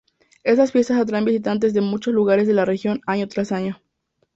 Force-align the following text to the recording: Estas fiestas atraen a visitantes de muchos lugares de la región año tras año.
Estas 0.43 0.71
fiestas 0.71 0.97
atraen 0.99 1.25
a 1.25 1.25
visitantes 1.25 1.75
de 1.75 1.81
muchos 1.81 2.11
lugares 2.11 2.47
de 2.47 2.55
la 2.55 2.65
región 2.65 3.01
año 3.05 3.27
tras 3.27 3.51
año. 3.51 3.79